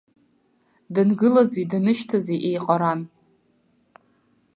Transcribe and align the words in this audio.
Дангылази 0.93 1.63
данышьҭази 1.69 2.37
еиҟаран. 2.49 2.99